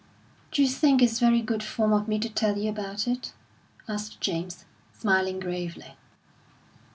[0.51, 3.33] "D'you think it's very good form of me to tell you about it?"
[3.87, 5.95] asked James, smiling gravely.